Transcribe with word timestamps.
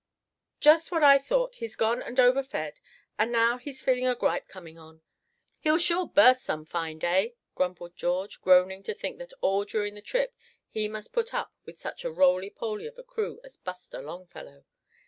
"Just 0.59 0.91
what 0.91 1.03
I 1.03 1.19
thought, 1.19 1.57
he's 1.57 1.75
gone 1.75 2.01
and 2.01 2.19
overfed, 2.19 2.81
and 3.19 3.31
now 3.31 3.59
he's 3.59 3.83
feeling 3.83 4.07
a 4.07 4.15
gripe 4.15 4.47
coming 4.47 4.79
on; 4.79 5.03
he'll 5.59 5.77
sure 5.77 6.07
burst 6.07 6.43
some 6.43 6.65
fine 6.65 6.97
day," 6.97 7.35
grumbled 7.53 7.95
George, 7.95 8.41
groaning 8.41 8.81
to 8.81 8.95
think 8.95 9.19
that 9.19 9.31
all 9.41 9.63
during 9.63 9.93
the 9.93 10.01
trip 10.01 10.35
he 10.71 10.87
must 10.87 11.13
put 11.13 11.35
up 11.35 11.53
with 11.65 11.79
such 11.79 12.03
a 12.03 12.09
rolypoly 12.09 12.87
of 12.87 12.97
a 12.97 13.03
crew 13.03 13.39
as 13.43 13.57
Buster 13.57 14.01
Longfellow. 14.01 14.65